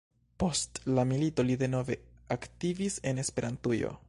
Post 0.43 0.79
la 0.99 1.03
milito 1.11 1.45
li 1.51 1.59
denove 1.65 1.99
aktivis 2.39 3.01
en 3.13 3.27
Esperantujo. 3.27 3.99